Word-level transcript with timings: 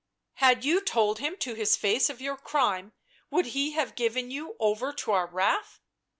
"Had 0.43 0.65
you 0.65 0.81
told 0.81 1.19
him 1.19 1.37
to 1.37 1.53
his 1.53 1.75
face 1.75 2.09
of 2.09 2.19
your 2.19 2.35
crime, 2.35 2.91
would 3.29 3.45
he 3.45 3.73
have 3.73 3.93
given 3.93 4.31
you 4.31 4.55
over 4.59 4.91
to 4.91 5.11
our 5.11 5.27
wrath?" 5.27 5.79